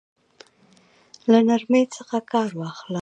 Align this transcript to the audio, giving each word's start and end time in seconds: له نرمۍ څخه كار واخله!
له 1.31 1.39
نرمۍ 1.49 1.83
څخه 1.95 2.17
كار 2.31 2.49
واخله! 2.59 2.99